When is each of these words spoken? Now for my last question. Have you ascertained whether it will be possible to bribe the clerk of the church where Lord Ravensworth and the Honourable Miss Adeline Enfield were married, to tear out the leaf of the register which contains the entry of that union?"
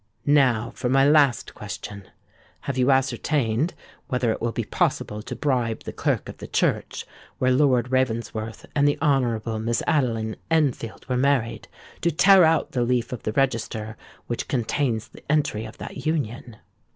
Now 0.25 0.71
for 0.73 0.89
my 0.89 1.07
last 1.07 1.53
question. 1.53 2.09
Have 2.61 2.75
you 2.75 2.89
ascertained 2.89 3.75
whether 4.07 4.31
it 4.31 4.41
will 4.41 4.51
be 4.51 4.63
possible 4.63 5.21
to 5.21 5.35
bribe 5.35 5.83
the 5.83 5.93
clerk 5.93 6.27
of 6.27 6.37
the 6.37 6.47
church 6.47 7.05
where 7.37 7.51
Lord 7.51 7.91
Ravensworth 7.91 8.65
and 8.75 8.87
the 8.87 8.97
Honourable 8.99 9.59
Miss 9.59 9.83
Adeline 9.85 10.37
Enfield 10.49 11.07
were 11.07 11.17
married, 11.17 11.67
to 12.01 12.09
tear 12.09 12.43
out 12.43 12.71
the 12.71 12.81
leaf 12.81 13.13
of 13.13 13.21
the 13.21 13.33
register 13.33 13.95
which 14.25 14.47
contains 14.47 15.07
the 15.07 15.23
entry 15.31 15.65
of 15.65 15.77
that 15.77 16.03
union?" 16.03 16.57